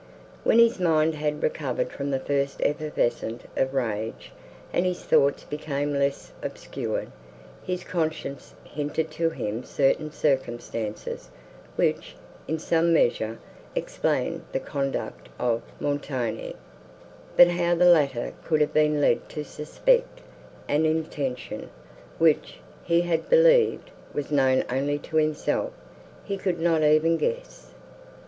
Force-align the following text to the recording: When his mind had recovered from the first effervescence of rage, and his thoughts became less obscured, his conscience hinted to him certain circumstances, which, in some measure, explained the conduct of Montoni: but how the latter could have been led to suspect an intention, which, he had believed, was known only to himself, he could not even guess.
When 0.43 0.57
his 0.57 0.79
mind 0.79 1.13
had 1.13 1.43
recovered 1.43 1.91
from 1.91 2.09
the 2.09 2.19
first 2.19 2.59
effervescence 2.61 3.43
of 3.55 3.75
rage, 3.75 4.31
and 4.73 4.83
his 4.83 5.03
thoughts 5.03 5.43
became 5.43 5.93
less 5.93 6.31
obscured, 6.41 7.11
his 7.61 7.83
conscience 7.83 8.55
hinted 8.63 9.11
to 9.11 9.29
him 9.29 9.63
certain 9.63 10.11
circumstances, 10.11 11.29
which, 11.75 12.15
in 12.47 12.57
some 12.57 12.91
measure, 12.91 13.37
explained 13.75 14.43
the 14.53 14.59
conduct 14.59 15.29
of 15.37 15.61
Montoni: 15.79 16.55
but 17.37 17.49
how 17.49 17.75
the 17.75 17.85
latter 17.85 18.33
could 18.43 18.59
have 18.59 18.73
been 18.73 18.99
led 19.01 19.29
to 19.29 19.43
suspect 19.45 20.21
an 20.67 20.83
intention, 20.87 21.69
which, 22.17 22.57
he 22.83 23.01
had 23.01 23.29
believed, 23.29 23.91
was 24.15 24.31
known 24.31 24.63
only 24.67 24.97
to 24.97 25.17
himself, 25.17 25.73
he 26.23 26.37
could 26.37 26.59
not 26.59 26.81
even 26.81 27.17
guess. 27.17 27.73